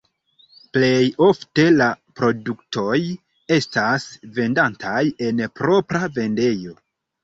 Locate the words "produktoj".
2.21-2.97